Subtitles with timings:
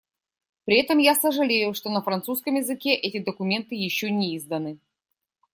[0.65, 4.79] При этом я сожалею, что на французском языке эти документы еще не изданы.